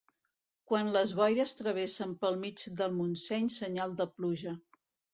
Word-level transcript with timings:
Quan 0.71 0.89
les 0.95 1.13
boires 1.19 1.53
travessen 1.59 2.17
pel 2.25 2.41
mig 2.47 2.67
del 2.83 2.99
Montseny, 2.99 3.55
senyal 3.61 3.99
de 4.03 4.13
pluja. 4.19 4.61